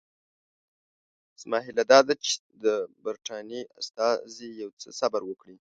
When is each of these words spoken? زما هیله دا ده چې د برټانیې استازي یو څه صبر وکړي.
زما 1.41 1.57
هیله 1.67 1.83
دا 1.91 1.99
ده 2.07 2.13
چې 2.25 2.31
د 2.63 2.65
برټانیې 3.03 3.61
استازي 3.79 4.49
یو 4.61 4.69
څه 4.81 4.87
صبر 4.99 5.21
وکړي. 5.25 5.49